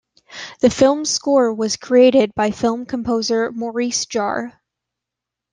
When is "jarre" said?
4.07-4.53